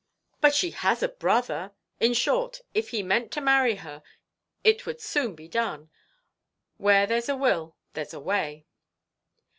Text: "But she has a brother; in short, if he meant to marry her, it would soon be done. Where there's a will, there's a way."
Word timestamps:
"But 0.39 0.55
she 0.55 0.71
has 0.71 1.03
a 1.03 1.07
brother; 1.09 1.73
in 1.99 2.15
short, 2.15 2.61
if 2.73 2.89
he 2.89 3.03
meant 3.03 3.29
to 3.33 3.39
marry 3.39 3.75
her, 3.75 4.01
it 4.63 4.83
would 4.87 4.99
soon 4.99 5.35
be 5.35 5.47
done. 5.47 5.91
Where 6.77 7.05
there's 7.05 7.29
a 7.29 7.35
will, 7.37 7.75
there's 7.93 8.15
a 8.15 8.19
way." 8.19 8.65